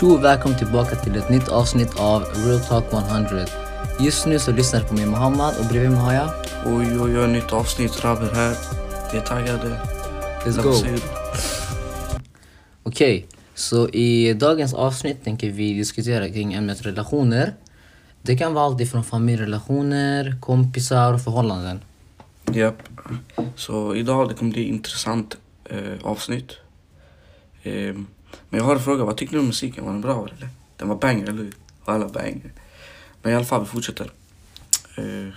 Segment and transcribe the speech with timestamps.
[0.00, 3.46] Tjo välkommen tillbaka till ett nytt avsnitt av Real Talk 100.
[4.00, 6.30] Just nu så lyssnar du på mig Muhammad och bredvid mig har jag...
[6.66, 8.04] Oj, oj, oj, nytt avsnitt.
[8.04, 8.56] Rabber här.
[9.12, 9.80] Vi är taggade.
[10.44, 10.98] Let's go!
[12.82, 17.54] Okej, så i dagens avsnitt tänker vi diskutera kring ämnet relationer.
[18.22, 21.80] Det kan vara allt ifrån familjerelationer, kompisar och förhållanden.
[22.52, 22.82] Japp.
[23.54, 26.52] Så idag det kommer bli intressant eh, avsnitt.
[27.62, 27.94] Eh,
[28.50, 29.04] men jag har en fråga.
[29.04, 29.84] Vad tycker du om musiken?
[29.84, 30.48] Var den bra eller?
[30.76, 31.52] Den var banger, eller hur?
[31.84, 32.52] Och alla banger.
[33.22, 34.10] Men i alla fall, vi fortsätter.
[34.98, 35.28] Eh,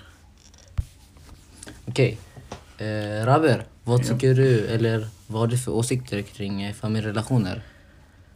[1.85, 2.17] Okej,
[2.77, 4.03] eh, Raber, vad Ja.
[4.03, 7.61] tycker du eller vad har du för åsikter kring eh, familjerelationer?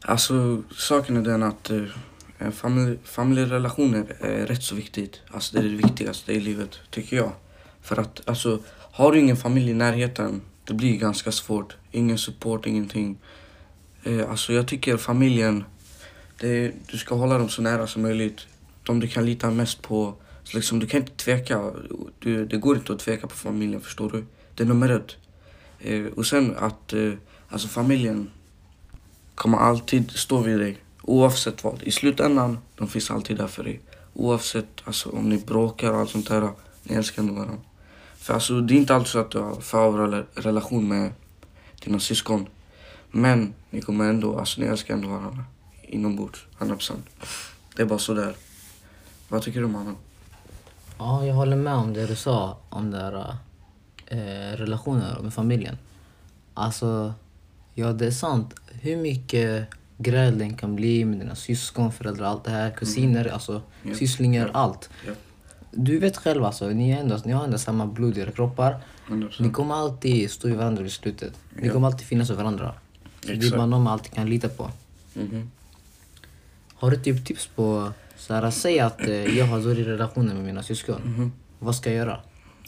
[0.06, 1.70] alltså, saken är den att
[2.38, 5.22] en familj, familjerelationer är rätt så viktigt.
[5.32, 7.32] Alltså, det är det viktigaste i livet, tycker jag.
[7.82, 8.60] För att, alltså,
[8.92, 11.76] har du ingen familj i närheten, det blir ganska svårt.
[11.92, 13.18] Ingen support, ingenting.
[14.04, 15.64] Eh, alltså, jag tycker familjen,
[16.40, 18.48] det, du ska hålla dem så nära som möjligt.
[18.84, 20.14] De du kan lita mest på.
[20.44, 21.72] Så liksom, du kan inte tveka.
[22.20, 24.26] Du, det går inte att tveka på familjen, förstår du?
[24.56, 25.16] Det är nummer ett.
[25.80, 27.14] Eh, och sen att eh,
[27.50, 28.30] alltså familjen
[29.36, 30.78] kommer alltid stå vid dig.
[31.02, 31.84] Oavsett vad.
[31.84, 33.82] I slutändan, de finns alltid där för dig.
[34.14, 36.50] Oavsett alltså, om ni bråkar och allt sånt där.
[36.84, 37.58] Ni älskar ändå varandra.
[38.18, 41.12] För alltså, det är inte alltid så att du har för relation med
[41.84, 42.48] dina syskon.
[43.16, 45.44] Men ni kommer ändå, alltså ni älskar ändå varandra.
[45.82, 46.92] Inombords, 100%.
[47.76, 48.36] Det är bara så där.
[49.30, 49.96] Vad tycker du mannen?
[50.98, 53.36] Ja, jag håller med om det du sa om det här,
[54.08, 55.78] eh, relationer med familjen.
[56.54, 57.14] Alltså,
[57.74, 58.54] ja det är sant.
[58.82, 63.62] Hur mycket gräl den kan bli med dina syskon, föräldrar, allt det här, kusiner, alltså
[63.84, 63.96] Ja.
[63.96, 64.60] sysslingar, Ja.
[64.60, 64.90] allt.
[65.08, 65.14] Ja.
[65.72, 68.82] Du vet själv alltså, ni, är ändå, ni har ändå samma blod i era kroppar.
[69.08, 69.44] 100%.
[69.44, 71.34] Ni kommer alltid stå i varandra vid slutet.
[71.56, 72.74] Ni kommer alltid finnas för varandra.
[73.30, 73.56] Exakt.
[73.58, 74.72] någon man alltid kan lita på.
[75.14, 75.52] Mhm.
[76.74, 80.36] Har du typ tips på, så här, säg att eh, jag har dålig relation med
[80.44, 81.02] mina syskon.
[81.06, 81.32] Mhm.
[81.60, 82.20] Vad ska jag göra?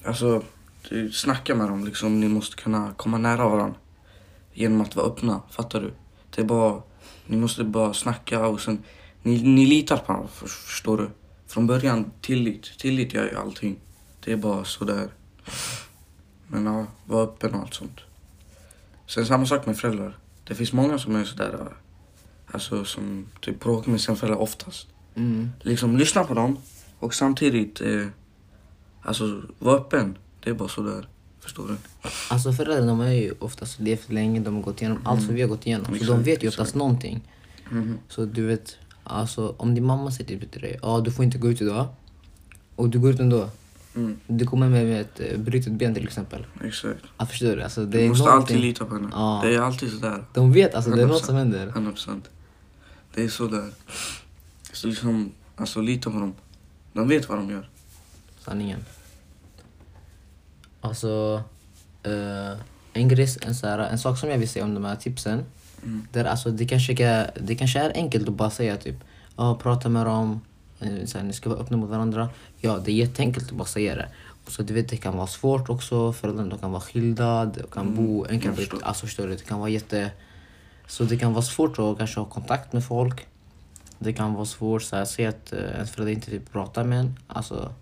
[0.04, 0.44] Alltså,
[0.90, 2.20] du, snacka med dem liksom.
[2.20, 3.76] Ni måste kunna komma nära varandra.
[4.54, 5.94] Genom att vara öppna, fattar du?
[6.36, 6.82] Det är bara,
[7.28, 8.84] ni måste bara snacka och sen,
[9.22, 11.10] ni, ni litar på varandra, för, förstår du?
[11.48, 12.78] Från början, tillit.
[12.80, 13.76] Tillit gör ju allting.
[14.24, 15.10] Det är bara sådär.
[16.48, 18.00] Men ja, var öppen och allt sånt.
[19.08, 20.18] Sen samma sak med föräldrar.
[20.48, 21.68] Det finns många som är sådär,
[22.48, 24.88] alltså som typ bråkar med sina föräldrar oftast.
[25.16, 25.50] Mm.
[25.62, 26.58] Liksom lyssna på dem
[27.00, 28.06] och samtidigt, eh,
[29.02, 30.18] alltså var öppen.
[30.44, 31.08] Det är bara sådär.
[31.40, 31.76] Förstår du?
[32.30, 35.42] Alltså föräldrarna de har ju oftast levt länge, de har gått igenom allt som vi
[35.42, 35.86] har gått igenom.
[35.86, 36.10] Så de Mm.
[36.12, 36.76] Exakt, vet ju oftast exakt.
[36.76, 37.22] någonting.
[37.72, 37.98] Mhm.
[38.10, 41.50] Så du vet, alltså om din mamma säger till dig, ja du får inte gå
[41.50, 41.88] ut idag.
[42.76, 43.50] Och du går ut ändå.
[43.96, 46.46] Mm, Du kommer med, med ett eh, brutet ben till exempel.
[46.64, 47.00] exakt.
[47.18, 47.62] Jag förstår du?
[47.62, 49.10] Alltså, det Du måste någonting- alltid lita på henne.
[49.12, 49.40] Ja.
[49.44, 50.24] Det är alltid sådär.
[50.34, 51.26] De vet alltså, det är något 100%.
[51.26, 51.68] som händer.
[51.68, 52.30] 100 procent.
[53.14, 53.70] Det är sådär.
[54.74, 56.34] Så liksom, alltså lita på dem.
[56.94, 57.70] De vet vad de gör.
[58.40, 58.80] Sanningen.
[60.82, 61.44] Alltså,
[62.04, 62.60] eh,
[62.94, 65.44] en, grej, en, så här, en sak som jag vill säga om de här tipsen.
[65.84, 66.08] Mm.
[66.12, 66.94] Där, alltså, det, kanske
[67.42, 68.96] det kanske är enkelt att bara säga typ,
[69.36, 70.42] ja prata med dem,
[71.06, 72.30] så här, ni ska vara öppna mot varandra.
[72.58, 74.10] Ja, det är jätteenkelt att bara säga det.
[74.46, 77.88] Och så du vet, det kan vara svårt också, föräldrarna kan vara skilda, de kan
[77.88, 78.26] Mm, bo
[78.56, 78.80] förstår.
[78.84, 80.12] Alltså förstår du, det kan vara jätte...
[80.88, 83.28] Så det kan vara svårt att kanske ha kontakt med folk.
[84.00, 87.00] Det kan vara svårt så här, se att uh, ens föräldrar inte typ pratar med
[87.00, 87.20] en.
[87.28, 87.74] Alltså,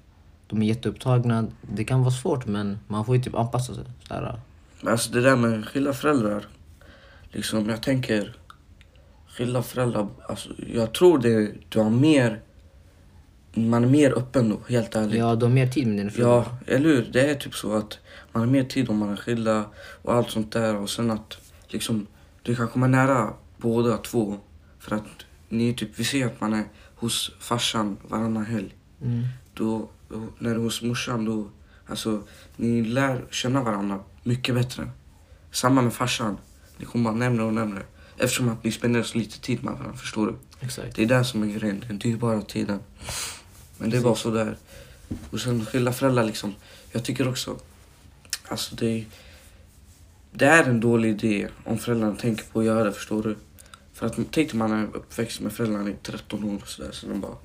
[0.47, 1.47] de är jätteupptagna.
[1.61, 3.83] Det kan vara svårt men man får ju typ anpassa sig.
[4.07, 4.39] Så här,
[4.81, 6.47] Men Alltså det där med skilda föräldrar.
[7.31, 8.35] Liksom jag tänker.
[9.27, 10.07] Skilda föräldrar.
[10.29, 12.41] Alltså jag tror det, du har mer.
[13.53, 15.17] Man är mer öppen då, helt ärligt.
[15.17, 16.35] ja, du har mer tid med dina föräldrar.
[16.35, 17.09] Ja, eller hur?
[17.13, 17.99] Det är typ så att
[18.31, 19.65] man har mer tid om man är skilda
[20.01, 20.75] och allt sånt där.
[20.75, 21.37] Och sen att
[21.67, 22.07] liksom,
[22.41, 24.37] du kan komma nära båda två.
[24.79, 25.03] För att
[25.49, 26.63] ni typ, vi ser att man är
[26.95, 28.75] hos farsan varannan helg.
[29.01, 29.23] Mm.
[29.53, 29.89] Då,
[30.39, 31.49] när du är hos morsan då,
[31.87, 32.23] alltså
[32.55, 34.89] ni lär känna varandra mycket bättre.
[35.51, 36.37] Samma med farsan.
[36.77, 37.83] Ni kommer bara närmare och närmare.
[38.17, 40.35] Eftersom att ni spenderar så lite tid med varandra, förstår du?
[40.59, 40.95] Exakt.
[40.95, 42.79] Det är det som är grejen, den dyrbara tiden.
[43.77, 44.57] Men det bara så där.
[45.31, 46.55] Och sen skilda föräldrar liksom.
[46.91, 47.57] Jag tycker också,
[48.47, 49.05] alltså det är,
[50.31, 53.35] det är en dålig idé om föräldrarna tänker på att göra det, förstår du?
[53.93, 57.07] För att tänk dig man är uppväxt med föräldrarna i 13 år och sådär, så
[57.07, 57.35] de bara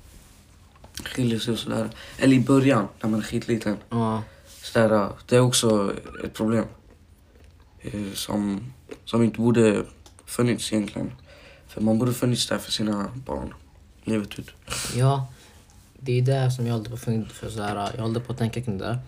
[1.04, 1.88] skiljer sig och sådär.
[2.19, 3.76] Eller i början, när man är skitliten.
[3.90, 4.22] Ja,
[4.62, 5.94] Sådär, det är också
[6.25, 6.64] ett problem.
[7.80, 8.72] Eh, Som,
[9.04, 9.84] som inte borde
[10.26, 11.12] funnits egentligen.
[11.69, 13.54] För man borde funnits där för sina barn,
[14.04, 14.50] livet ut.
[14.96, 15.32] ja,
[16.00, 18.38] det är det som jag håller på att för så här, jag håller på att
[18.38, 18.84] tänka kring det.
[18.84, 18.98] där.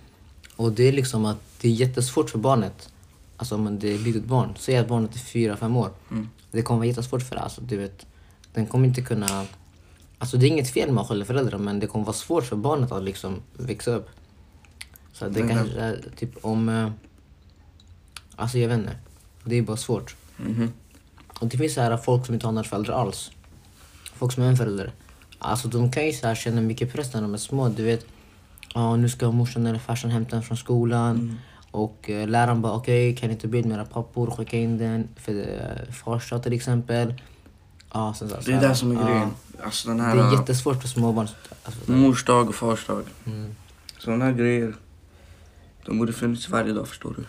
[0.56, 2.92] Och det är liksom att det är jättesvårt för barnet.
[3.36, 5.90] Alltså om det är ett litet barn, säg att barnet är fyra fem år.
[6.10, 6.28] Mm.
[6.50, 7.42] Det kommer vara jättesvårt för det.
[7.42, 8.06] Alltså, du vet,
[8.54, 9.46] den kommer inte kunna...
[10.18, 12.56] Alltså det är inget fel med att skilda föräldrar men det kommer vara svårt för
[12.56, 14.08] barnet att liksom växa upp.
[15.12, 16.68] Så det kanske är typ om...
[16.68, 16.90] eh,
[18.36, 18.96] Alltså jag vet inte.
[19.44, 20.16] Det är bara svårt.
[20.36, 20.72] Mhm.
[21.40, 23.30] Och det finns så här folk som inte har några föräldrar alls.
[24.14, 24.92] Folk som är en förälder.
[25.42, 27.68] Alltså de kan ju så här känna mycket press när de är små.
[27.68, 28.06] Du vet,
[28.74, 31.16] ja nu ska morsan eller farsan hämta en från skolan.
[31.16, 31.34] Mm.
[31.70, 35.92] Och eh, läraren bara okej, kan inte be mera pappor skicka in den för uh,
[35.92, 37.14] farsa till exempel.
[37.92, 39.28] Ja, sen så, Det är det som är grejen.
[39.64, 40.16] Alltså den Det här...
[40.16, 41.28] är jättesvårt för småbarn.
[41.64, 43.02] Alltså, Mors dag och fars dag.
[43.26, 43.54] mm.
[43.98, 44.74] Sådana här grejer.
[45.86, 47.24] De borde funnits varje dag förstår du.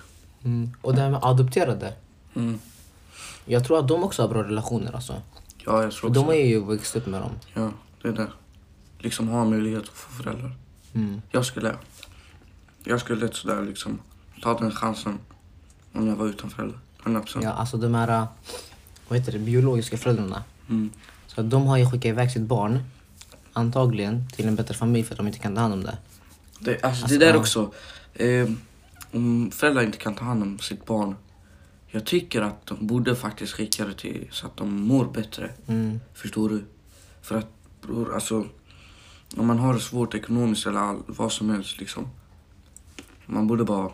[0.49, 0.71] Mm.
[0.81, 1.93] Och det här med adopterade.
[2.35, 2.59] Mm.
[3.45, 5.13] Jag tror att de också har bra relationer alltså.
[5.65, 6.39] Ja, jag För tror de också har det.
[6.41, 7.31] ju växt upp med dem.
[7.53, 7.71] Ja,
[8.01, 8.27] det är det.
[8.99, 10.55] Liksom ha möjlighet att få föräldrar.
[10.93, 11.21] Mm.
[11.29, 11.75] Jag skulle...
[12.83, 13.99] Jag skulle lätt sådär liksom
[14.41, 15.19] ta den chansen
[15.93, 16.79] om jag var utan föräldrar.
[17.03, 17.39] 100%.
[17.43, 18.27] Ja, alltså de här,
[19.07, 20.43] vad heter det, biologiska föräldrarna.
[20.69, 20.89] Mm.
[21.27, 22.79] Så de har ju skickat iväg sitt barn,
[23.53, 25.97] antagligen, till en bättre familj för att de inte kan ta hand om det.
[26.59, 27.39] Det, alltså, Alltså, det där ja.
[27.39, 27.73] också.
[28.13, 28.49] Eh,
[29.11, 31.15] om föräldrar inte kan ta hand om sitt barn.
[31.87, 35.49] Jag tycker att de borde faktiskt skicka det till så att de mår bättre.
[35.67, 35.99] Mm.
[36.13, 36.63] Förstår du?
[37.21, 37.47] För att
[37.81, 38.45] bror, alltså.
[39.37, 42.07] Om man har det svårt ekonomiskt eller all, vad som helst liksom.
[43.25, 43.91] Man borde bara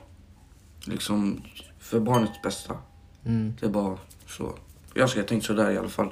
[0.85, 1.41] liksom
[1.79, 2.77] för barnets bästa.
[3.25, 3.53] Mm.
[3.59, 3.97] Det är bara
[4.27, 4.55] så.
[4.93, 6.11] Jag ska tänka sådär i alla fall.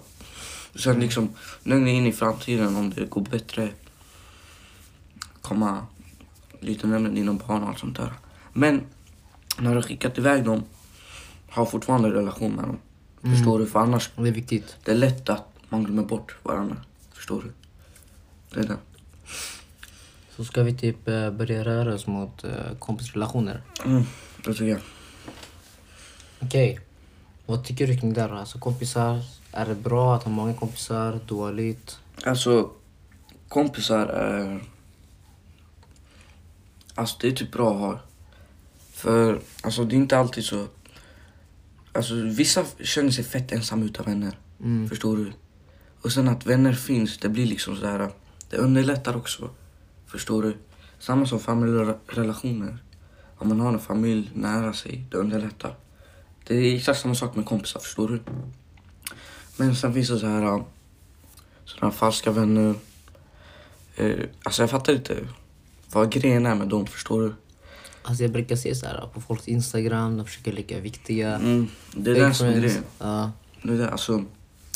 [0.76, 1.30] Sen liksom
[1.64, 3.70] längre in i framtiden om det går bättre.
[5.42, 5.86] Komma
[6.60, 8.14] lite närmare dina barn och allt sånt där.
[8.54, 8.82] Men
[9.60, 10.64] när du har skickat iväg dem.
[11.50, 12.78] Ha fortfarande relation med dem.
[13.24, 13.36] Mm.
[13.36, 13.66] Förstår du?
[13.66, 14.76] För annars det är viktigt.
[14.84, 16.78] det är lätt att man glömmer bort varandra.
[17.14, 17.52] Förstår du?
[18.56, 18.78] Det det.
[20.36, 23.62] Så ska vi typ äh, börja röra oss mot äh, kompisrelationer.
[23.86, 24.04] Mm,
[24.46, 24.82] det tycker jag.
[26.40, 26.80] Okej.
[27.46, 28.30] Vad tycker du kring det här?
[28.30, 29.22] Alltså kompisar,
[29.52, 31.20] är det bra att ha många kompisar?
[31.26, 32.00] Dåligt?
[32.24, 32.72] Alltså,
[33.48, 34.64] kompisar är...
[36.96, 38.00] Alltså det är typ bra att ha.
[38.92, 40.68] För alltså det är inte alltid så...
[41.94, 44.38] Alltså vissa känner sig fett ensamma utan vänner.
[44.60, 44.90] Mm.
[44.90, 45.34] Förstår du?
[46.02, 48.12] Och sen att vänner finns, det blir liksom så här.
[48.56, 49.50] Det underlättar också.
[50.08, 50.58] Förstår du?
[51.00, 52.78] Samma som familjerelationer.
[53.38, 55.76] Om man har en familj nära sig, det underlättar.
[56.48, 58.20] Det är exakt samma sak med kompisar, förstår du?
[59.58, 60.64] Men sen finns det så här...
[61.66, 62.76] Sådana falska vänner.
[63.96, 65.28] Eh, alltså jag fattar inte
[65.92, 67.34] vad grejen är med dem, förstår du?
[68.04, 71.36] Alltså jag brukar se så här på folks Instagram, de försöker leka viktiga.
[71.36, 72.84] Mm, det är det som är grejen.
[73.00, 73.32] Ja.
[73.62, 74.24] Det är det, alltså,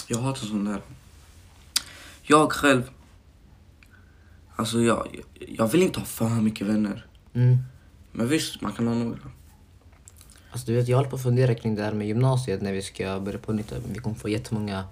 [0.07, 0.81] jag hatar sånt där.
[2.21, 2.83] Jag själv,
[4.59, 5.07] alltså jag,
[5.47, 7.05] jag vill inte ha för mycket vänner.
[7.33, 7.57] Mm.
[8.11, 9.17] Men visst, man kan ha några.
[10.51, 12.81] Alltså du vet, jag håller på att fundera kring det här med gymnasiet när vi
[12.81, 13.73] ska börja på nytt.
[13.93, 14.83] Vi kommer få jättemånga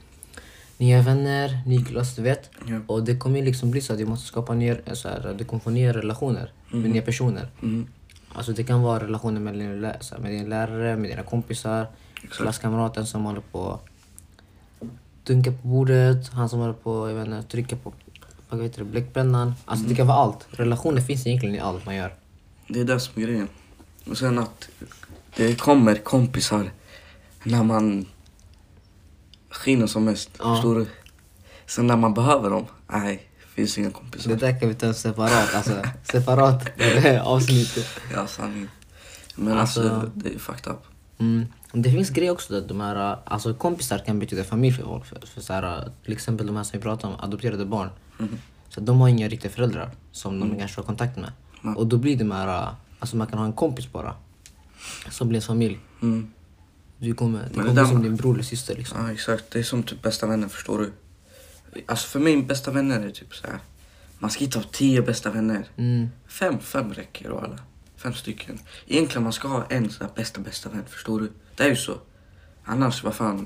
[0.77, 2.49] nya vänner, ny klass, du vet.
[2.67, 2.79] Ja.
[2.87, 5.45] Och det kommer ju liksom bli så att vi måste skapa nya, så här, du
[5.45, 7.49] kommer få nya relationer med nya personer.
[7.61, 7.87] Mm,
[8.33, 12.41] Alltså det kan vara relationer med din, här, med din lärare, med dina kompisar, exakt.
[12.41, 13.85] klasskamraten som håller på att
[15.23, 17.93] dunka på bordet, han som håller på inte, trycka på
[18.49, 19.53] vad heter det, bläckpennan.
[19.65, 20.47] Alltså det kan vara allt.
[20.51, 22.15] Relationer finns egentligen i allt man gör.
[22.67, 23.47] Det är det som är grejen.
[24.09, 24.69] Och sen att
[25.35, 26.71] det kommer kompisar
[27.43, 28.05] när man
[29.49, 30.29] skiner som mest.
[30.39, 30.55] Ja.
[30.55, 30.85] Förstår du?
[31.65, 33.23] Sen när man behöver dem, nej,
[33.55, 34.29] finns inga kompisar.
[34.29, 35.71] Det där kan vi ta separat, alltså
[36.03, 36.67] separat
[37.23, 37.87] avsnitt.
[38.13, 38.67] Ja, sanning.
[39.35, 40.83] Men Alltså- alltså, det är fucked up.
[41.19, 41.45] Mm.
[41.71, 45.05] Det finns grejer också att de här, alltså kompisar kan betyda familj för folk.
[45.05, 47.89] För, för så här, till exempel de här som vi pratar om, adopterade barn.
[48.17, 48.37] Mhm.
[48.69, 51.31] Så de har inga riktiga föräldrar som de kanske har kontakt med.
[51.63, 51.77] Mm.
[51.77, 54.15] Och då blir det här, alltså man kan ha en kompis bara.
[55.09, 55.79] Som blir ens familj.
[56.01, 56.31] Mm.
[56.97, 59.05] Du kommer, det det kommer där- bli som din bror eller syster liksom.
[59.05, 59.51] Ja, exakt.
[59.51, 60.91] Det är som typ bästa vänner, förstår du?
[61.85, 63.59] Alltså för mig, bästa vänner är typ så här.
[64.19, 65.65] Man ska inte ha tio bästa vänner.
[65.77, 66.09] Mm.
[66.27, 67.59] Fem, fem räcker och alla.
[67.97, 68.59] Fem stycken.
[68.87, 71.31] Egentligen man ska ha en så här bästa, bästa vän, förstår du?
[71.55, 71.97] Det är ju så.
[72.63, 73.45] Annars, vad fan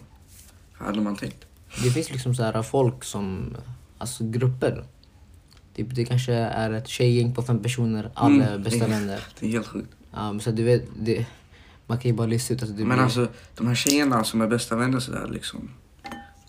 [0.74, 1.46] hade man tänkt?
[1.84, 3.56] Det finns liksom så här folk som,
[4.02, 4.84] alltså grupper.
[5.76, 8.64] Typ, det kanske är ett tjejgäng på fem personer, alla är Mm.
[8.64, 9.20] bästa vänner.
[9.40, 9.90] Det är helt sjukt.
[10.12, 11.26] Men så du vet, det,
[11.88, 13.04] man kan ju bara lista ut att det Men blir...
[13.04, 13.28] alltså,
[13.58, 15.70] de här tjejerna som är bästa vänner sådär liksom.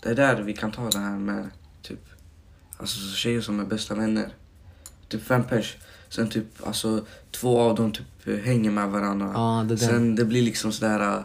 [0.03, 1.49] Det är där vi kan ta det här med
[1.81, 1.99] typ,
[2.77, 4.29] alltså tjejer som är bästa vänner.
[5.07, 5.77] Typ fem pers.
[6.09, 9.31] Sen typ, alltså två av dem typ hänger med varandra.
[9.33, 9.77] Ja, det.
[9.77, 11.23] Sen det blir liksom sådär,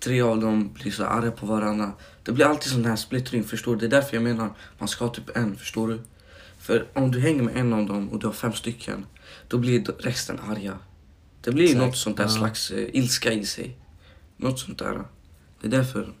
[0.00, 1.92] tre av dem blir så arga på varandra.
[2.22, 3.80] Det blir alltid sån här splittring, förstår du?
[3.80, 6.00] Det är därför jag menar, man ska ha typ en, förstår du?
[6.58, 9.06] För om du hänger med en av dem och du har fem stycken,
[9.48, 10.78] då blir resten arga.
[11.40, 12.30] Det blir Exakt, något sånt där ja.
[12.30, 13.76] slags eh, ilska i sig.
[14.36, 15.04] Något sånt där.
[15.60, 16.12] Det är därför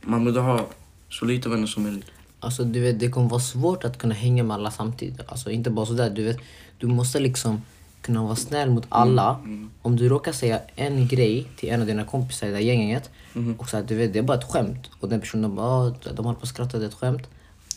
[0.00, 0.68] man borde ha
[1.10, 2.06] så lite vänner som möjligt.
[2.40, 5.20] Alltså du vet, det kommer vara svårt att kunna hänga med alla samtidigt.
[5.26, 6.38] Alltså inte bara sådär, du vet.
[6.78, 7.62] Du måste liksom
[8.02, 9.40] kunna vara snäll mot alla.
[9.82, 13.10] Om du råkar säga en grej till en av dina kompisar i det här gänget
[13.58, 14.90] och så att du vet, det är bara ett skämt.
[15.00, 17.22] Och den personen bara, "Ah, de håller på att skratta, det är ett skämt.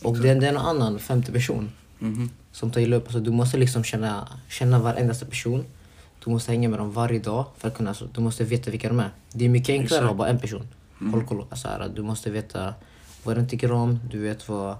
[0.02, 2.30] Och det, det är en annan femte person Mhm.
[2.52, 3.04] som tar illa upp.
[3.04, 5.64] Alltså, du måste liksom känna, känna varenda person.
[6.24, 8.88] Du måste hänga med dem varje dag för att kunna, alltså, du måste veta vilka
[8.88, 9.10] de är.
[9.32, 10.68] Det är mycket enklare att ha bara en person.
[11.12, 11.44] Håll koll.
[11.50, 12.74] Alltså, du måste veta
[13.24, 14.76] vad den tycker om, du vet vad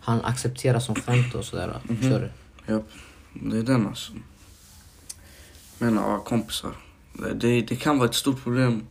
[0.00, 1.76] han accepterar som skämt och sådär.
[1.88, 2.30] Förstår
[2.66, 2.72] du?
[2.72, 2.88] Japp,
[3.50, 4.12] det är den alltså.
[5.80, 6.72] Men ja, kompisar.
[7.34, 8.86] Det- Det, kan vara ett stort problem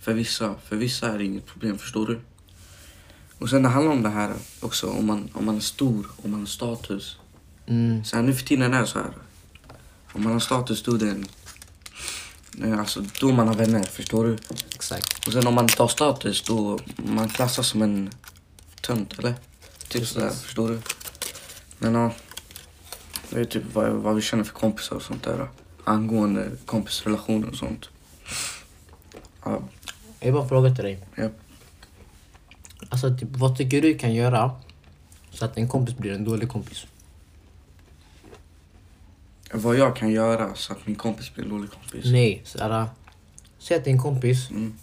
[0.00, 0.54] för vissa.
[0.68, 2.20] För vissa är det inget problem, förstår du?
[3.38, 6.30] Och sen det handlar om det här också, om man, om man är stor, om
[6.30, 7.16] man har status.
[7.66, 8.04] Mm.
[8.04, 9.12] Så här, nu för tiden är det så här.
[10.12, 11.26] Om man har status då är det en,
[12.52, 14.38] det är alltså då man har vänner, förstår du?
[14.74, 15.26] Exakt.
[15.26, 18.10] Och sen om man har status då man klassas som en
[18.82, 19.34] tönt, eller?
[19.88, 20.80] Typ sådär, förstår du?
[21.78, 22.12] Men ja,
[23.30, 25.48] det är typ vad, vad vi känner för kompisar och sånt där.
[25.84, 27.88] Angående kompisrelationer och sånt.
[29.44, 29.62] Ja,
[30.20, 30.98] Jag har bara en fråga till dig.
[31.16, 31.28] ja.
[32.88, 34.50] Alltså, typ, vad tycker du kan göra
[35.30, 36.86] så att en kompis blir en dålig kompis?
[39.52, 42.04] Vad jag kan göra så att min kompis blir en dålig kompis.
[42.04, 42.86] Nej, såhär...
[43.58, 44.50] Säg att din kompis...
[44.50, 44.74] Mm.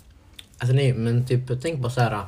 [0.57, 2.25] Alltså nej, men typ tänk bara såhär...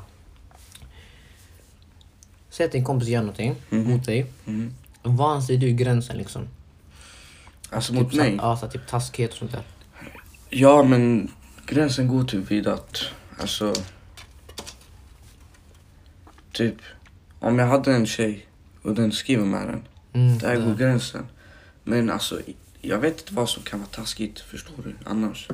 [2.50, 3.90] Säg att din kompis gör någonting Mhm.
[3.92, 4.26] mot dig.
[4.46, 4.74] Mm.
[5.04, 6.48] Vad anser du gränsen liksom?
[7.76, 8.36] Alltså typ, mot mig?
[8.42, 9.62] Ja, så, typ taskighet och sånt där.
[10.50, 11.32] Ja, men
[11.66, 13.04] gränsen går typ vid att,
[13.40, 13.74] alltså...
[16.52, 16.76] Typ,
[17.40, 18.48] om jag hade en tjej
[18.84, 19.84] och den skriver med den,
[20.16, 21.26] Mm, där går det- gränsen.
[21.84, 22.40] Men alltså,
[22.82, 24.96] jag vet inte vad som kan vara taskigt, förstår du?
[25.06, 25.48] Annars.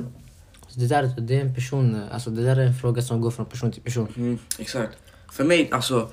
[0.62, 2.02] alltså, det, där, det är en person...
[2.12, 4.08] Alltså det där är en fråga som går från person till person.
[4.16, 4.98] Mm, exakt.
[5.32, 6.10] För mig, alltså,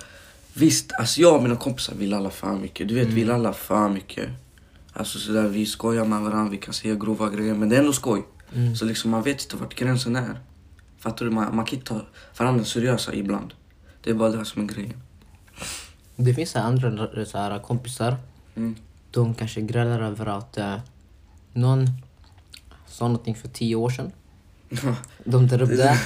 [0.54, 2.88] visst, alltså jag och mina kompisar vill alla för mycket.
[2.88, 4.30] Du vet, vi vill alla för mycket.
[4.98, 7.94] Alltså sådär, vi skojar med varandra, vi kan säga grova grejer, men det är ändå
[7.94, 8.26] skoj.
[8.56, 8.76] Mm.
[8.76, 10.40] Så liksom man vet inte vart gränsen är.
[10.98, 11.32] Fattar du?
[11.32, 12.02] Man, man kan inte ta
[12.38, 13.54] varandra seriösa ibland.
[14.04, 14.94] Det är bara det som är grejen.
[16.16, 18.18] Det finns andra så här, kompisar.
[18.56, 18.76] Mm.
[19.12, 20.80] De kanske grälar över att eh,
[21.54, 21.88] någon
[22.88, 24.12] sa någonting för tio år sedan.
[25.24, 26.00] De tar upp det.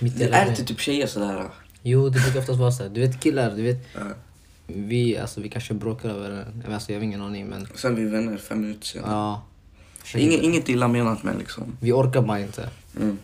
[0.00, 1.50] Det är inte typ tjejer sådär.
[1.82, 2.88] Jo, det brukar oftast vara så.
[2.88, 3.96] Du vet killar, du vet.
[4.70, 6.74] Vi, alltså, vi kanske bråkar över det.
[6.74, 7.68] Alltså, jag har ingen aning men...
[7.74, 9.12] Sen vi vänner fem minuter senare.
[9.12, 9.42] Ja.
[10.20, 11.76] Inget, inget illa menat men liksom.
[11.80, 12.68] Vi orkar bara inte.
[12.96, 13.18] Mm.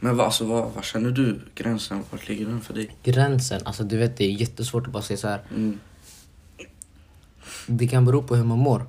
[0.00, 2.02] Men vad, alltså, vad, vad känner du gränsen?
[2.10, 2.96] Vart ligger den för dig?
[3.02, 5.40] Gränsen, alltså du vet det är jättesvårt att bara säga så här.
[5.50, 5.78] Mm.
[7.66, 8.86] Det kan bero på hur man mår.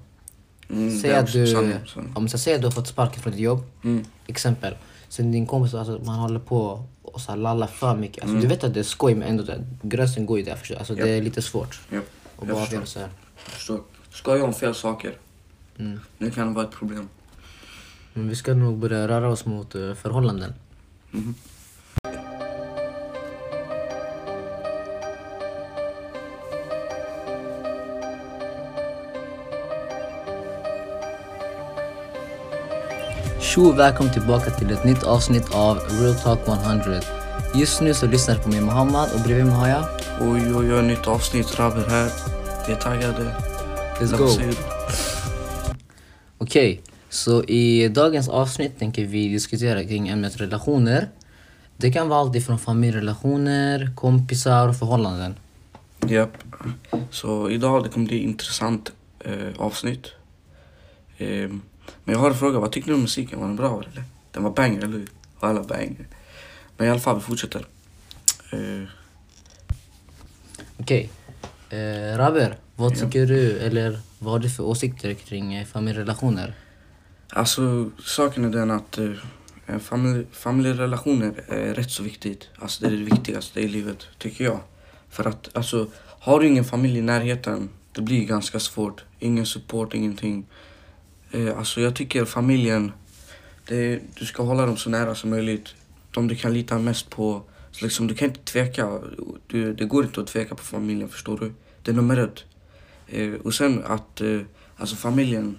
[0.69, 2.11] Mm, Säg att du, sanning, sanning.
[2.15, 4.05] om jag säger att du har fått sparken från ditt jobb, Mm.
[4.27, 4.75] exempel.
[5.09, 6.83] Sen din kompis, alltså, man håller på
[7.17, 8.23] och så här lallar för mycket.
[8.23, 8.41] Alltså, Mm.
[8.41, 10.55] Du vet att det är skoj men ändå, det, gränsen går ju där.
[10.55, 10.75] Förstår?
[10.75, 10.79] du?
[10.79, 11.07] Alltså, Det Japp.
[11.09, 12.75] är lite svårt att jag bara förstår.
[12.75, 13.09] göra så här.
[13.45, 13.81] jag förstår.
[14.09, 15.13] Skoja om fel saker.
[15.79, 15.99] Mm.
[16.17, 17.09] Det kan vara ett problem.
[18.13, 20.53] Men vi ska nog börja röra oss mot eh, förhållanden.
[21.11, 21.35] Mhm.
[33.47, 37.01] Tjo och välkommen tillbaka till ett nytt avsnitt av Real Talk 100.
[37.55, 39.83] Just nu så lyssnar du på mig Mohammad och bredvid mig har jag...
[40.21, 41.59] Oj, oj, oj, nytt avsnitt.
[41.59, 42.11] Rabber här.
[42.67, 43.35] Vi är taggade.
[43.99, 44.53] Let's go!
[46.37, 51.09] Okej, så i dagens avsnitt tänker vi diskutera kring ämnet relationer.
[51.77, 55.35] Det kan vara allt ifrån familjerelationer, kompisar och förhållanden.
[56.07, 56.37] Japp.
[57.11, 60.07] Så idag det kommer bli intressant eh, avsnitt.
[61.17, 61.49] Eh,
[62.07, 62.59] men jag har en fråga.
[62.59, 63.39] Vad tyckte du om musiken?
[63.39, 64.03] Var den bra eller?
[64.31, 65.07] Den var banger, eller hur?
[65.39, 66.07] Alla banger?
[66.77, 67.65] Men i alla fall, vi fortsätter.
[68.51, 68.87] Eh,
[70.77, 71.09] Okej,
[71.69, 72.95] eh, Raber, vad Ja.
[72.95, 76.53] tycker du, eller vad har du för åsikter kring eh, familjerelationer?
[77.29, 78.97] alltså, saken är den att
[79.65, 82.49] en familj, familjerelationer är rätt så viktigt.
[82.59, 84.59] Alltså det är det viktigaste i livet, tycker jag.
[85.09, 85.87] För att, alltså,
[86.19, 89.03] har du ingen familj i närheten, det blir ganska svårt.
[89.19, 90.45] Ingen support, ingenting.
[91.31, 92.91] Eh, alltså jag tycker familjen,
[93.67, 95.75] det, du ska hålla dem så nära som möjligt.
[96.11, 97.41] De du kan lita mest på.
[97.71, 98.99] Så liksom, du kan inte tveka.
[99.47, 101.53] Du, det går inte att tveka på familjen, förstår du?
[101.83, 102.43] Det är nummer ett.
[103.07, 104.41] Eh, och sen att eh,
[104.77, 105.57] alltså familjen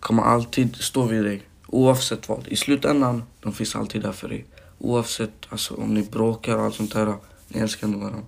[0.00, 1.42] kommer alltid stå vid dig.
[1.66, 2.48] Oavsett vad.
[2.48, 4.44] I slutändan, de finns alltid där för dig.
[4.78, 7.14] Oavsett alltså, om ni bråkar och allt sånt där.
[7.48, 8.22] Ni älskar ändå varandra.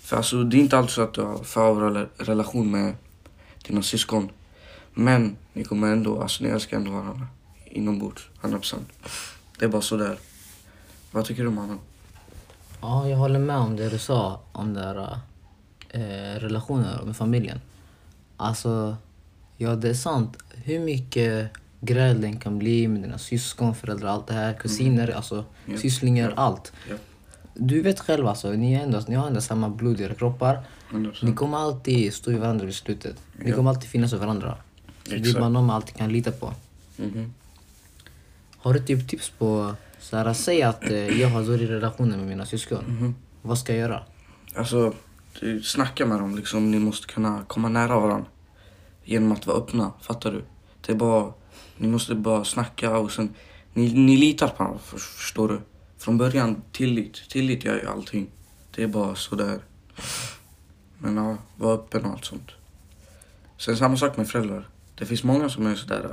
[0.00, 2.94] För alltså, det är inte alltid så att du har för relation med
[3.66, 4.30] dina syskon.
[4.94, 7.26] Men ni kommer ändå, alltså ni älskar ändå varandra.
[7.64, 8.74] Inombords, 100%.
[9.58, 10.18] Det är bara så där.
[11.10, 11.78] Vad tycker du mannen?
[12.80, 15.18] Ja, jag håller med om det du sa om där,
[15.90, 16.00] eh,
[16.40, 17.60] relationer med familjen.
[18.36, 18.96] Alltså,
[19.56, 20.36] ja det är sant.
[20.64, 25.44] Hur mycket gräl det kan bli med dina syskon, föräldrar, allt det här, kusiner, alltså
[25.66, 25.78] Ja.
[25.78, 26.42] sysslingar, Ja.
[26.42, 26.72] allt.
[26.90, 26.94] Ja.
[27.54, 30.62] Du vet själv alltså, ni, är ändå, ni har ändå samma blod i era kroppar.
[30.90, 31.26] 100%.
[31.26, 33.16] Ni kommer alltid stå i varandra vid slutet.
[33.38, 34.56] Ni kommer alltid finnas för varandra.
[35.04, 36.54] Det är bara någon man alltid kan lita på.
[36.96, 37.34] Mhm.
[38.56, 42.18] Har du typ tips på, så här, säg att eh, jag har dålig relation med
[42.18, 42.84] mina syskon.
[42.84, 43.14] Mhm.
[43.42, 44.02] Vad ska jag göra?
[44.54, 44.94] Alltså,
[45.40, 46.70] du, snacka med dem liksom.
[46.70, 48.26] Ni måste kunna komma nära varandra.
[49.04, 50.44] Genom att vara öppna, fattar du?
[50.86, 51.32] Det är bara,
[51.76, 53.34] ni måste bara snacka och sen,
[53.74, 55.60] ni, ni litar på varandra, för, förstår du?
[55.98, 57.28] Från början, tillit.
[57.28, 58.26] Tillit gör ju allting.
[58.74, 59.58] Det är bara sådär.
[60.98, 62.50] Men ja, var öppen och allt sånt.
[63.58, 64.68] Sen samma sak med föräldrar.
[64.98, 66.08] Det finns många som är sådär,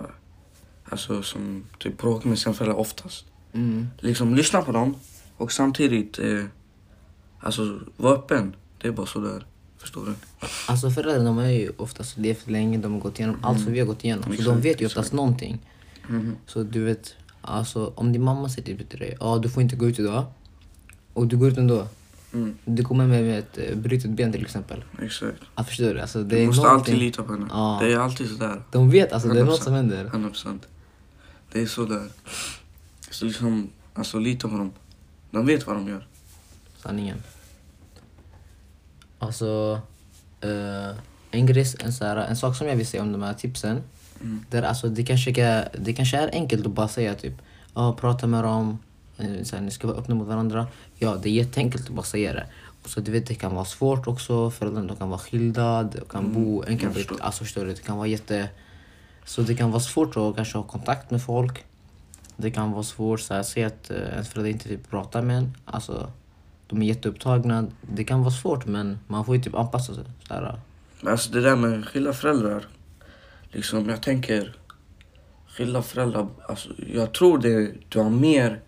[0.89, 3.25] alltså som typ bråkar med sina föräldrar oftast.
[3.53, 3.88] Mm.
[4.00, 4.95] Liksom lyssna på dem
[5.38, 6.43] och samtidigt, eh,
[7.39, 8.55] alltså var öppen.
[8.81, 9.45] Det är bara sådär,
[9.77, 10.13] förstår du?
[10.67, 13.79] Alltså föräldrar de har ju oftast levt länge, de har gått igenom allt som vi
[13.79, 14.24] har gått igenom.
[14.24, 14.98] Så de Exakt, vet ju exakt.
[14.98, 15.59] oftast någonting.
[16.07, 16.36] Mhm.
[16.45, 19.88] Så du vet, alltså om din mamma säger till dig, ja du får inte gå
[19.88, 20.25] ut idag.
[21.13, 21.88] Och du går ut ändå.
[22.33, 24.83] Mm, Du kommer med, med ett eh, brutet ben till exempel.
[25.01, 25.38] exakt.
[25.67, 26.00] Förstår du?
[26.00, 27.45] Alltså, det Du måste någonting- alltid lita på henne.
[27.50, 27.77] Ja.
[27.81, 28.62] Det är alltid sådär.
[28.71, 29.63] De vet alltså, det är något 100%.
[29.63, 30.05] som händer.
[30.05, 30.67] 100 procent.
[31.51, 32.07] Det är sådär.
[33.12, 34.71] Så liksom, alltså lita på dem.
[35.31, 36.07] De vet vad de gör.
[36.77, 37.17] Sanningen.
[39.19, 39.81] Alltså,
[40.41, 40.89] eh,
[41.31, 43.81] en, grej, en, så här, en sak som jag vill säga om de här tipsen.
[44.21, 44.45] Mm.
[44.50, 45.31] Där, alltså, det, kanske
[45.79, 47.33] det kanske är enkelt att bara säga typ,
[47.74, 48.79] ja, prata med dem,
[49.45, 50.67] så här, ni ska vara öppna mot varandra.
[50.97, 52.45] Ja, det är jätteenkelt att bara säga det.
[52.83, 56.25] Och så, du vet, det kan vara svårt också, föräldrarna kan vara skilda, de kan
[56.25, 57.21] Mm, bo, en kan jag bli, förstår.
[57.25, 58.49] alltså förstår du, det kan vara jätte...
[59.25, 61.65] Så det kan vara svårt att kanske ha kontakt med folk.
[62.38, 65.38] Det kan vara svårt så här, se att eh, ens föräldrar inte typ pratar med
[65.38, 65.53] en.
[65.65, 66.12] Alltså,
[66.67, 67.67] de är jätteupptagna.
[67.82, 70.03] Det kan vara svårt men man får ju typ anpassa sig.
[70.27, 70.60] Så här,
[71.01, 72.67] Men alltså det där med skilda föräldrar.
[73.51, 74.55] Liksom, jag tänker.
[75.47, 78.62] Skilda föräldrar, alltså jag tror det, du har mer.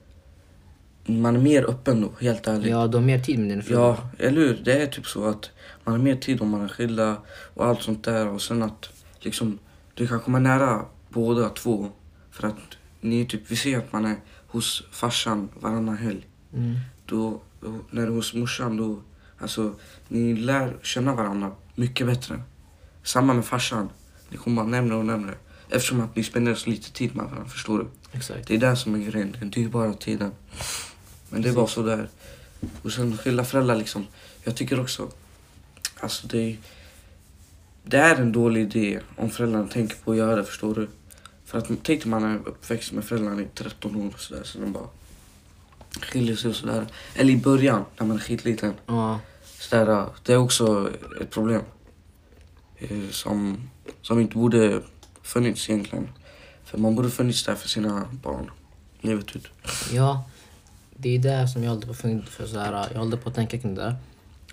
[1.06, 2.70] Man är mer öppen då, helt ärligt.
[2.70, 3.88] ja, du har mer tid med dina föräldrar.
[4.18, 4.62] Ja, eller hur?
[4.64, 5.50] Det är typ så att
[5.84, 7.18] man har mer tid om man är skilda
[7.54, 8.28] och allt sånt där.
[8.28, 9.60] Och sen att liksom,
[9.94, 11.90] du kan komma nära båda två.
[12.32, 12.56] För att
[13.02, 14.16] ni typ, vi ser att man är
[14.48, 16.28] hos farsan varannan helg.
[16.54, 16.76] Mm.
[17.06, 19.02] Då, då, när du är hos morsan då,
[19.38, 19.74] alltså
[20.08, 22.42] ni lär känna varandra mycket bättre.
[23.04, 23.90] Samma med farsan.
[24.30, 25.36] Ni kommer bara närmare och närmare.
[25.70, 27.88] Eftersom att ni spenderar så lite tid med varandra, förstår du?
[28.12, 28.48] Exakt.
[28.48, 30.32] Det är det som är grejen, den dyrbara tiden.
[31.32, 32.10] Men det är bara så där.
[32.82, 34.08] Och sen skilda föräldrar liksom.
[34.44, 35.10] Jag tycker också,
[36.00, 36.58] alltså det,
[37.84, 40.88] det är en dålig idé om föräldrarna tänker på att göra det, förstår du?
[41.46, 44.72] För att tänk man är uppväxt med föräldrarna i 13 år och sådär, så de
[44.72, 44.88] bara
[46.02, 46.88] skiljer sig och sådär.
[47.16, 48.74] Eller i början, när man är skitliten.
[48.86, 49.20] Ja,
[49.62, 50.92] Sådär, det är också
[51.22, 51.62] ett problem.
[52.78, 53.70] Eh, som,
[54.02, 54.82] som inte borde
[55.24, 56.10] funnits egentligen.
[56.66, 58.52] För man borde funnits där för sina barn.
[59.02, 59.48] Livet ut.
[59.92, 60.30] ja,
[61.02, 63.36] det är det som jag håller på, fun- för så här, jag håller på att
[63.36, 63.96] tänka kring det.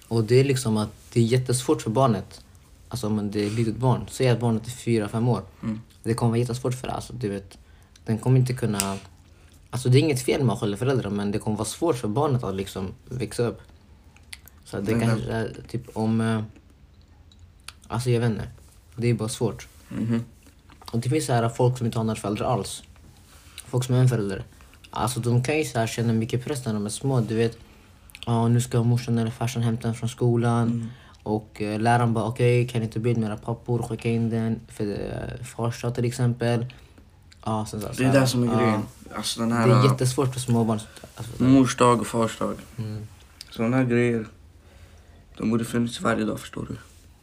[0.09, 2.41] Och det är liksom att det är jättesvårt för barnet.
[2.89, 4.07] Alltså om det är ett litet barn.
[4.11, 5.43] Säg att barnet är fyra, fem år.
[5.63, 5.81] Mm.
[6.03, 6.93] Det kommer vara jättesvårt för det.
[6.93, 7.59] Alltså, du vet,
[8.05, 8.97] den kommer inte kunna...
[9.71, 12.09] Alltså det är inget fel med att skälla föräldrar men det kommer vara svårt för
[12.09, 13.61] barnet att liksom växa upp.
[14.65, 16.21] Så att det Men, kanske är typ om...
[16.21, 16.43] eh,
[17.89, 18.49] Alltså jag vet inte.
[18.97, 19.69] Det är bara svårt.
[19.89, 20.25] Mhm.
[20.93, 22.83] Och det finns så här folk som inte har några föräldrar alls.
[23.67, 24.45] Folk som är en förälder.
[24.91, 27.21] Alltså de kan ju så här känna mycket press när de är små.
[27.21, 27.59] Du vet,
[28.27, 30.69] ja nu ska morsan eller farsan hämta en från skolan.
[30.69, 30.87] Mm.
[31.23, 35.45] Och eh, läraren bara okej, kan inte med era pappor skicka in den för eh,
[35.45, 36.67] farsa till exempel.
[37.45, 38.83] Ja, sen, så, Det är det som är grejen.
[39.17, 40.81] Alltså den Det här är äh, jättesvårt för småbarn.
[41.17, 42.55] Alltså, mors dag och fars dag.
[42.79, 43.07] mm.
[43.51, 44.27] Sådana här grejer.
[45.37, 46.77] De borde funnits varje dag förstår du.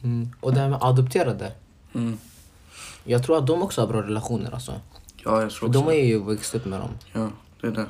[0.08, 0.30] Mm.
[0.40, 1.52] Och det här med adopterade.
[1.94, 2.18] Mm.
[3.04, 4.72] Jag tror att de också har bra relationer alltså.
[5.24, 5.98] Ja, jag tror För också de har det.
[5.98, 6.90] ju växt upp med dem.
[7.12, 7.30] Ja,
[7.70, 7.86] det.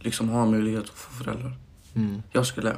[0.00, 1.56] Liksom ha möjlighet att få föräldrar.
[1.94, 2.22] Mm.
[2.32, 2.76] Jag skulle...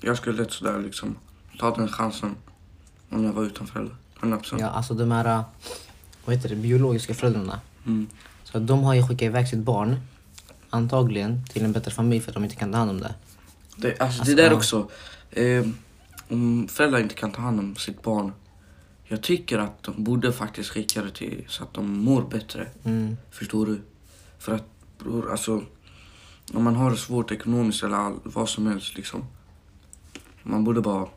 [0.00, 1.16] Jag skulle lätt sådär liksom
[1.58, 2.34] ta den chansen
[3.10, 3.96] om jag var utan föräldrar.
[4.18, 4.60] 100 procent.
[4.60, 5.44] Ja, alltså de här,
[6.24, 7.60] vad heter det, biologiska föräldrarna.
[7.86, 8.06] Mm.
[8.44, 9.96] Så de har ju skickat iväg sitt barn,
[10.70, 13.14] antagligen, till en bättre familj för att de inte kan ta hand om det.
[13.76, 14.56] Det, alltså, Alltså, det där ja.
[14.56, 14.90] också.
[15.30, 15.66] Eh,
[16.28, 18.32] om föräldrar inte kan ta hand om sitt barn.
[19.04, 22.66] Jag tycker att de borde faktiskt skicka det till så att de mår bättre.
[22.84, 23.16] Mm.
[23.30, 23.80] Förstår du?
[24.38, 24.73] För att
[25.04, 25.62] bror, alltså.
[26.54, 29.24] Om man har det svårt ekonomiskt eller all, vad som helst liksom.
[30.42, 31.08] Man borde bara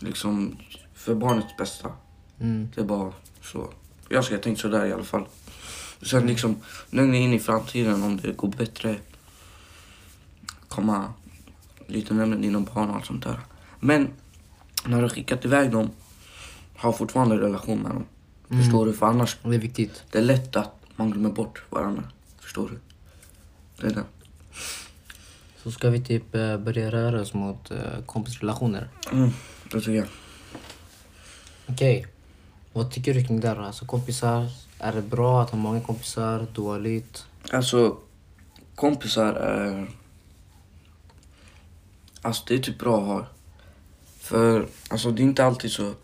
[0.00, 0.56] liksom
[0.94, 1.92] för barnets bästa.
[2.40, 2.68] Mm.
[2.74, 3.70] Det är bara så.
[4.08, 5.26] Jag ska tänka sådär i alla fall.
[6.02, 6.56] Sen liksom
[6.90, 8.96] längre in i framtiden om det går bättre.
[10.68, 11.12] Komma
[11.86, 13.40] lite närmare dina barn och allt sånt där.
[13.80, 14.08] Men
[14.84, 15.90] när du skickat iväg dem,
[16.76, 18.04] ha fortfarande relation med dem.
[18.50, 18.62] Mm.
[18.62, 18.92] Förstår du?
[18.92, 20.02] För annars Det är viktigt.
[20.10, 22.02] det är lätt att man glömmer bort varandra.
[22.40, 22.78] Förstår du?
[23.80, 24.04] Det.
[25.62, 28.88] Så ska vi typ eh, börja röra oss mot eh, kompisrelationer.
[29.12, 29.30] Mm,
[29.72, 30.06] det tycker jag.
[31.66, 32.06] Okej.
[32.72, 33.60] Vad tycker du kring det då?
[33.60, 34.46] Alltså kompisar,
[34.78, 36.46] är det bra att ha många kompisar?
[36.54, 37.26] Dåligt?
[37.52, 37.96] Alltså,
[38.74, 39.90] kompisar är...
[42.22, 43.26] Alltså det är typ bra att ha.
[44.18, 45.94] För alltså det är inte alltid så...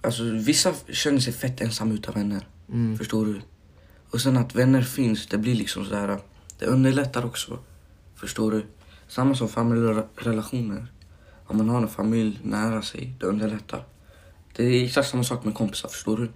[0.00, 2.46] Alltså vissa känner sig fett ensamma utan vänner.
[2.68, 2.98] Mm.
[2.98, 3.40] Förstår du?
[4.10, 6.18] Och sen att vänner finns, det blir liksom så här.
[6.60, 7.58] Det underlättar också.
[8.14, 8.66] Förstår du?
[9.08, 10.86] Samma som familjerelationer.
[11.46, 13.84] Om man har en familj nära sig, det underlättar.
[14.56, 16.30] Det är exakt samma sak med kompisar, förstår du?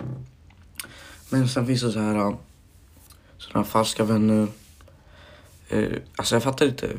[1.31, 2.17] Men sen finns det så här...
[2.17, 2.35] äh,
[3.39, 4.49] Sådana falska vänner.
[5.69, 6.91] Eh, alltså jag fattar inte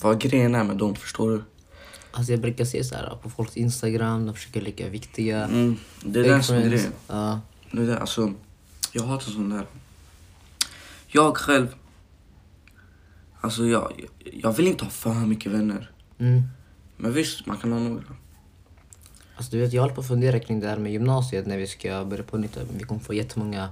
[0.00, 1.42] vad grejen är med dem, förstår du?
[2.12, 5.44] Alltså jag brukar se så här på folks Instagram, de försöker leka viktiga.
[5.44, 6.92] Mm, det är det som är grejen.
[7.06, 7.40] Ja.
[7.70, 8.32] Det är det, alltså,
[8.92, 9.66] jag hatar sånt där.
[11.06, 11.74] Jag själv,
[13.40, 13.92] alltså jag,
[14.32, 15.90] jag vill inte ha för mycket vänner.
[16.18, 16.42] Mm.
[16.96, 18.02] Men visst, man kan ha några.
[19.36, 21.66] Alltså du vet, jag håller på att fundera kring det här med gymnasiet när vi
[21.66, 22.58] ska börja på nytt.
[22.78, 23.68] Vi kommer få jättemånga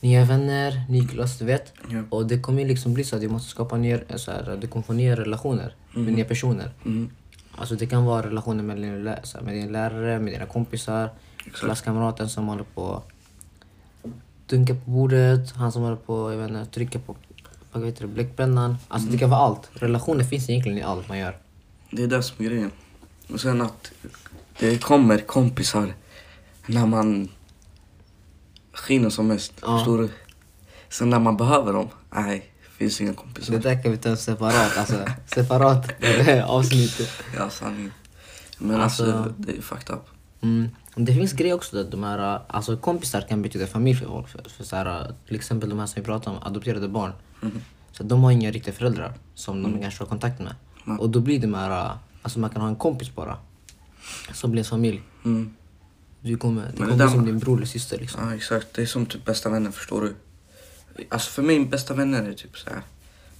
[0.00, 1.72] nya vänner, ny klass, du vet.
[1.90, 2.02] Ja.
[2.10, 4.82] Och det kommer liksom bli så att vi måste skapa nya, så här, du kommer
[4.86, 6.72] få nya relationer med nya personer.
[6.84, 7.10] Mm,
[7.58, 11.58] Alltså det kan vara relationer med din, lä- med din lärare, med dina kompisar, exakt.
[11.64, 13.08] klasskamraten som håller på att
[14.46, 17.16] dunka på bordet, han som håller på jag vet inte, trycka på
[17.78, 18.76] vad heter det, bläckpennan.
[18.88, 19.70] Alltså det kan vara allt.
[19.72, 21.36] Relationer finns egentligen i allt man gör.
[21.90, 22.70] Det är det som är grejen.
[23.28, 23.92] Och sen att
[24.58, 25.94] det kommer kompisar
[26.66, 27.28] när man
[28.72, 29.52] skiner som mest.
[29.62, 29.78] Ja.
[29.78, 30.08] Förstår du?
[30.88, 33.52] Sen när man behöver dem, nej, finns inga kompisar.
[33.52, 35.90] Det där kan vi ta en separat, alltså separat
[36.46, 37.00] avsnitt.
[37.36, 37.90] Ja, sanning.
[38.58, 40.02] Men alltså, Alltså- det är fucked up.
[40.46, 40.70] Mm.
[41.06, 44.28] Det finns grejer också att de här, alltså kompisar kan betyda familj för folk.
[44.28, 47.12] För, för så här, till exempel de här som vi pratar om, adopterade barn.
[47.40, 47.60] Mhm.
[47.92, 50.54] Så de har inga riktiga föräldrar som de kanske har kontakt med.
[50.86, 51.00] Mm.
[51.00, 53.38] Och då blir det här, alltså man kan ha en kompis bara.
[54.32, 55.02] Som blir en familj.
[55.24, 55.54] Mm.
[56.20, 58.28] Du kommer, det det kommer där som din bror eller syster liksom.
[58.28, 58.74] Ja, exakt.
[58.74, 60.14] Det är som typ bästa vänner, förstår du?
[61.08, 62.80] Alltså för mig, bästa vänner är typ så här.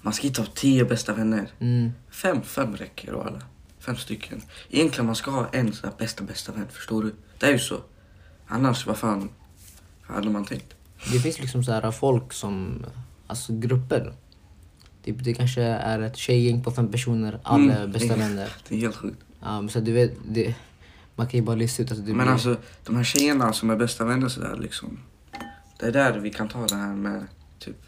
[0.03, 1.49] Man ska inte ha tio bästa vänner.
[1.59, 1.92] Mm.
[2.11, 3.42] Fem, fem räcker och alla.
[3.87, 4.42] Fem stycken.
[4.70, 7.14] Egentligen man ska ha en så här bästa, bästa vän, förstår du?
[7.38, 7.81] Det är ju så.
[8.46, 9.29] Annars, vad fan
[10.03, 10.75] hade man tänkt?
[11.12, 12.85] Det finns liksom så här folk som,
[13.27, 14.12] alltså grupper.
[15.05, 17.92] Typ, det kanske är ett tjejgäng på fem personer, alla Mm.
[17.92, 18.49] bästa vänner.
[18.68, 19.20] Det är helt sjukt.
[19.40, 20.55] Ja, men så du vet, det,
[21.14, 22.33] man kan ju bara lista ut att det Men blir...
[22.33, 24.99] alltså, de här tjejerna som är bästa vänner sådär liksom.
[25.79, 27.27] Det är där vi kan ta det här med
[27.59, 27.87] typ,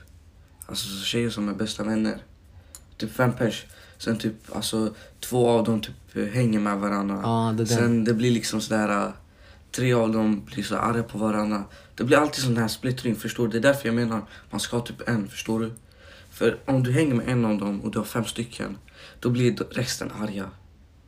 [0.67, 2.19] alltså tjejer som är bästa vänner.
[2.97, 3.67] Typ fem pers.
[3.99, 7.21] Sen typ, alltså två av dem typ hänger med varandra.
[7.23, 7.67] Ja, det.
[7.67, 9.13] Sen det blir liksom sådär, äh,
[9.73, 11.65] tre av dem blir så arga på varandra.
[11.95, 13.53] Det blir alltid sån här splittring, förstår du?
[13.53, 15.73] Det är därför jag menar, man ska ha typ en, förstår du?
[16.31, 18.79] För om du hänger med en av dem och du har fem stycken,
[19.21, 20.51] då blir resten arga.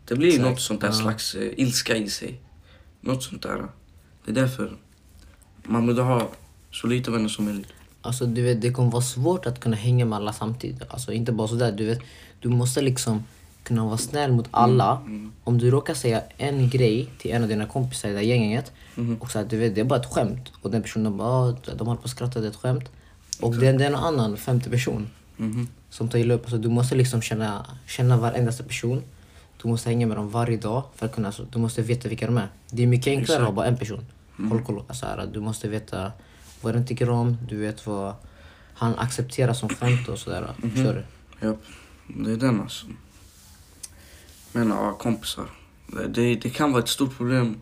[0.05, 0.95] Det blir Exakt, något sånt där ja.
[0.95, 2.41] slags eh, ilska i sig.
[3.01, 3.69] Något sånt där.
[4.25, 4.77] Det är därför
[5.63, 6.31] man borde ha
[6.71, 7.73] så lite vänner som möjligt.
[8.03, 10.83] Alltså du vet, det kommer vara svårt att kunna hänga med alla samtidigt.
[10.89, 11.99] Alltså inte bara sådär, du vet.
[12.41, 13.25] Du måste liksom
[13.63, 14.97] kunna vara snäll mot alla.
[15.07, 15.33] Mm.
[15.45, 18.73] Om du råkar säga en grej till en av dina kompisar i det här gänget
[18.95, 19.17] Mhm.
[19.21, 20.53] och så här, du vet, det är bara ett skämt.
[20.63, 22.85] Och den personen bara, "Ah, de håller på att skratta, det är ett skämt.
[23.41, 25.69] Och det, det är en annan femte person Mhm.
[25.91, 26.43] som tar illa upp.
[26.43, 29.03] Alltså, du måste liksom känna, känna varenda person.
[29.63, 32.27] Du måste hänga med dem varje dag för att kunna, alltså, du måste veta vilka
[32.27, 32.49] de är.
[32.71, 34.05] Det är mycket enklare att ha bara en person.
[34.51, 34.83] Håll koll.
[34.89, 36.13] Alltså, här, du måste veta
[36.61, 38.15] vad den tycker om, du vet vad
[38.75, 40.55] han accepterar som skämt och sådär.
[40.61, 41.05] Förstår du?
[41.47, 41.63] Japp,
[42.07, 42.87] det är den alltså.
[44.53, 45.47] Men ja, kompisar.
[45.87, 47.61] Det, det, det kan vara ett stort problem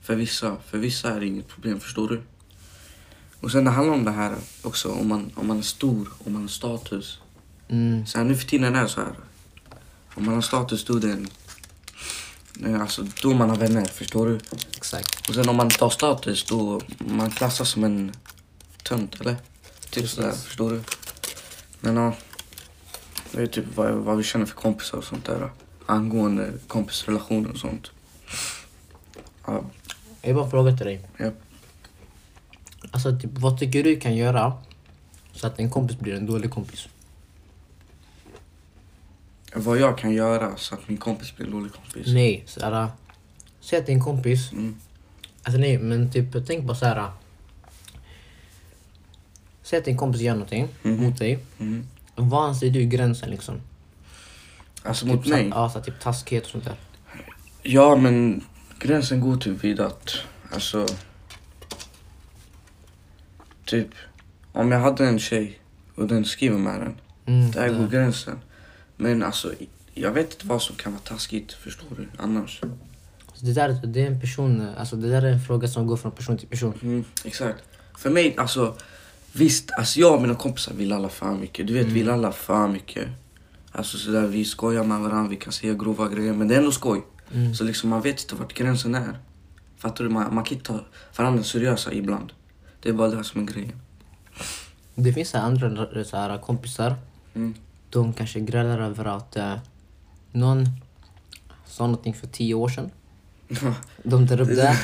[0.00, 0.56] för vissa.
[0.66, 2.22] För vissa är det inget problem, förstår du?
[3.40, 6.32] Och sen det handlar om det här också, om man, om man är stor, om
[6.32, 7.18] man har status.
[7.68, 8.06] Mm.
[8.06, 9.14] Så här, nu för tiden är det så här.
[10.14, 11.28] Om man har status, då är det en...
[12.64, 14.40] Nej, Alltså, då man har vänner, förstår du?
[14.76, 15.28] Exakt.
[15.28, 18.12] Och sen om man inte har status, då man klassas som en
[18.84, 19.36] tönt, eller?
[19.90, 20.80] Typ sådär, förstår du?
[21.80, 22.14] Men ja,
[23.32, 25.50] det är typ vad, vad vi känner för kompisar och sånt där.
[25.86, 27.90] Angående kompisrelationer och sånt.
[29.46, 29.64] Ja,
[30.22, 31.00] Jag har bara en fråga till dig.
[31.16, 31.30] ja.
[32.90, 34.52] Alltså, typ, vad tycker du kan göra
[35.34, 36.88] så att en kompis blir en dålig kompis?
[39.54, 42.06] Vad jag kan göra så att min kompis blir en dålig kompis.
[42.06, 42.88] Nej, såhär...
[43.60, 44.52] Säg att din kompis...
[44.52, 44.76] Mm.
[45.42, 47.10] Alltså nej, men typ tänk på såhär...
[49.62, 51.02] Säg att din kompis gör någonting Mhm.
[51.04, 51.38] mot dig.
[51.58, 51.86] Mm.
[52.14, 53.60] Vad anser du gränsen liksom?
[54.82, 55.48] Alltså typ mot mig?
[55.54, 56.76] Ja, så typ taskighet och sånt där.
[57.62, 58.44] Ja, men
[58.78, 60.14] gränsen går typ vid att,
[60.52, 60.86] alltså...
[63.64, 63.88] Typ,
[64.52, 65.60] om jag hade en tjej
[65.94, 68.38] och den skriver med den, Mm, där det- går gränsen.
[69.02, 69.52] Men alltså,
[69.94, 72.08] jag vet inte vad som kan vara taskigt, förstår du?
[72.18, 72.60] Annars.
[73.34, 75.96] Så det, där, det är en person, alltså det där är en fråga som går
[75.96, 76.74] från person till person.
[76.82, 77.64] Mm, exakt.
[77.98, 78.76] För mig, alltså,
[79.32, 81.66] visst, alltså jag och mina kompisar vill alla för mycket.
[81.66, 83.08] Du vet, vi vill alla för mycket.
[83.72, 86.72] Alltså sådär, vi skojar med varandra, vi kan säga grova grejer, men det är ändå
[86.72, 87.02] skoj.
[87.34, 87.54] Mm.
[87.54, 89.18] Så liksom man vet inte vart gränsen är.
[89.76, 90.10] Fattar du?
[90.10, 90.80] Man, man kan inte ta
[91.16, 92.32] varandra seriösa ibland.
[92.82, 93.80] Det är bara det som är grejen.
[94.94, 96.94] Det finns så här andra så här, kompisar,
[97.34, 97.54] Mm.
[97.92, 99.56] De kanske grälar över att eh,
[100.32, 100.66] någon
[101.66, 102.90] sa någonting för tio år sedan.
[104.02, 104.76] De tar upp det.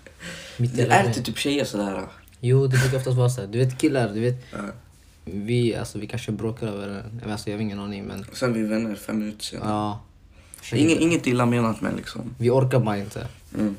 [0.56, 2.06] Mitt det är inte typ tjejer sådär.
[2.40, 3.48] Jo, det brukar oftast vara så här.
[3.48, 4.46] Du vet killar, du vet.
[4.52, 4.58] Ja.
[5.24, 7.04] Vi, alltså, vi kanske bråkar över.
[7.30, 8.26] Alltså, jag har ingen aning men...
[8.32, 9.68] Sen är vi vänner fem minuter senare.
[9.68, 10.00] Ja.
[10.72, 12.34] Inget, inget illa menat med liksom.
[12.38, 13.26] Vi orkar bara inte.
[13.54, 13.76] Mm.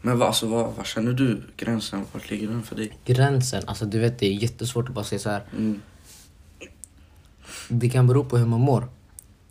[0.00, 2.04] Men vad, alltså, vad, vad känner du gränsen?
[2.12, 2.98] Vart ligger den för dig?
[3.04, 5.42] Gränsen, alltså du vet det är jättesvårt att bara säga så här.
[5.52, 5.80] Mm.
[7.68, 8.88] Det kan bero på hur man mår.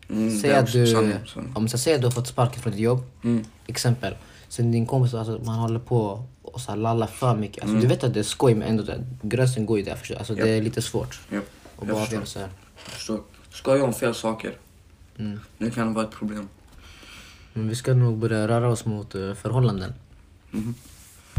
[0.10, 1.52] Mm, Säg att du, sanning, sanning.
[1.56, 3.46] om säger att du har fått sparken från ditt jobb, Mm.
[3.68, 4.16] exempel.
[4.50, 7.64] Sen din kompis, alltså, man håller på och så lallar för mycket.
[7.64, 7.76] Mm.
[7.76, 9.92] Alltså, Du vet att det är skoj men ändå, gränsen går ju där.
[10.18, 10.46] Alltså, Ja.
[10.46, 11.44] Det är lite svårt Ja, att
[11.80, 12.26] jag bara förstår.
[12.26, 12.48] så här.
[12.86, 13.20] Jag förstår.
[13.52, 14.54] Skoja om fel saker.
[15.18, 15.40] Mm.
[15.58, 16.48] Det kan vara ett problem.
[17.54, 19.94] Men vi ska nog börja röra oss mot eh, förhållanden.
[20.52, 20.76] Mhm.